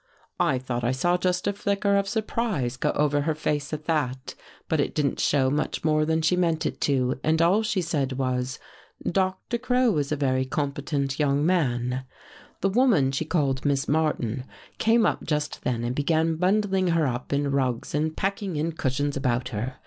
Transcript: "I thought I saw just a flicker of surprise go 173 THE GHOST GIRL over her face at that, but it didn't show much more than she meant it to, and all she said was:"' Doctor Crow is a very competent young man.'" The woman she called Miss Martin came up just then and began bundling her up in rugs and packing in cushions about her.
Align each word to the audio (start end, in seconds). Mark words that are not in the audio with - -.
"I 0.39 0.57
thought 0.57 0.83
I 0.83 0.93
saw 0.93 1.15
just 1.15 1.45
a 1.45 1.53
flicker 1.53 1.95
of 1.95 2.07
surprise 2.07 2.75
go 2.75 2.89
173 2.89 2.89
THE 2.89 2.97
GHOST 2.97 3.17
GIRL 3.19 3.19
over 3.19 3.21
her 3.21 3.35
face 3.35 3.71
at 3.71 3.85
that, 4.25 4.33
but 4.67 4.79
it 4.79 4.95
didn't 4.95 5.19
show 5.19 5.51
much 5.51 5.83
more 5.83 6.05
than 6.05 6.23
she 6.23 6.35
meant 6.35 6.65
it 6.65 6.81
to, 6.81 7.19
and 7.23 7.39
all 7.39 7.61
she 7.61 7.81
said 7.83 8.13
was:"' 8.13 8.57
Doctor 9.21 9.59
Crow 9.59 9.95
is 9.99 10.11
a 10.11 10.15
very 10.15 10.43
competent 10.43 11.19
young 11.19 11.45
man.'" 11.45 12.03
The 12.61 12.69
woman 12.69 13.11
she 13.11 13.25
called 13.25 13.63
Miss 13.63 13.87
Martin 13.87 14.45
came 14.79 15.05
up 15.05 15.23
just 15.23 15.61
then 15.61 15.83
and 15.83 15.93
began 15.95 16.35
bundling 16.37 16.87
her 16.87 17.05
up 17.05 17.31
in 17.31 17.51
rugs 17.51 17.93
and 17.93 18.17
packing 18.17 18.55
in 18.55 18.71
cushions 18.71 19.15
about 19.15 19.49
her. 19.49 19.75